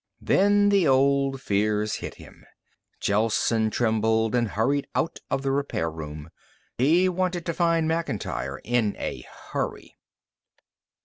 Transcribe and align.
Then 0.23 0.69
the 0.69 0.87
old 0.87 1.39
fears 1.39 1.97
hit 1.97 2.15
him. 2.15 2.43
Gelsen 3.01 3.69
trembled 3.69 4.33
and 4.33 4.47
hurried 4.47 4.87
out 4.95 5.19
of 5.29 5.43
the 5.43 5.51
repair 5.51 5.91
room. 5.91 6.31
He 6.79 7.07
wanted 7.07 7.45
to 7.45 7.53
find 7.53 7.87
Macintyre 7.87 8.59
in 8.63 8.95
a 8.97 9.23
hurry. 9.51 9.95